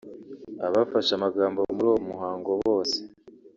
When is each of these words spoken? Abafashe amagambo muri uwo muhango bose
Abafashe 0.67 1.11
amagambo 1.15 1.59
muri 1.73 1.81
uwo 1.89 1.97
muhango 2.07 2.51
bose 2.63 2.99